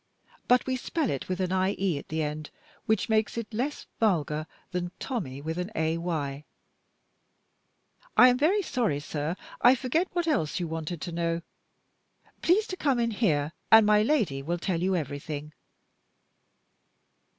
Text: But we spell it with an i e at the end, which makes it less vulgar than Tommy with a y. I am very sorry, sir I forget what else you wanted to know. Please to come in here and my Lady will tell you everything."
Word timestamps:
But 0.47 0.65
we 0.65 0.77
spell 0.77 1.11
it 1.11 1.29
with 1.29 1.39
an 1.39 1.51
i 1.51 1.75
e 1.77 1.99
at 1.99 2.07
the 2.09 2.23
end, 2.23 2.49
which 2.87 3.07
makes 3.07 3.37
it 3.37 3.53
less 3.53 3.85
vulgar 3.99 4.47
than 4.71 4.89
Tommy 4.99 5.41
with 5.43 5.59
a 5.59 5.97
y. 5.99 6.43
I 8.17 8.27
am 8.29 8.35
very 8.39 8.63
sorry, 8.63 8.99
sir 8.99 9.35
I 9.61 9.75
forget 9.75 10.07
what 10.13 10.25
else 10.25 10.59
you 10.59 10.67
wanted 10.67 11.01
to 11.01 11.11
know. 11.11 11.43
Please 12.41 12.65
to 12.69 12.75
come 12.77 12.99
in 12.99 13.11
here 13.11 13.51
and 13.71 13.85
my 13.85 14.01
Lady 14.01 14.41
will 14.41 14.57
tell 14.57 14.81
you 14.81 14.95
everything." 14.95 15.53